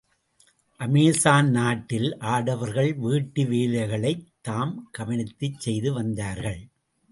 அமெசான் 0.79 1.49
நாட்டில் 1.49 2.17
ஆடவர்கள் 2.19 2.93
வீட்டு 2.95 3.43
வேலைகளைத்தாம் 3.43 4.73
கவனித்துச் 4.91 5.59
செய்து 5.59 5.93
வந்தார்கள். 5.93 6.61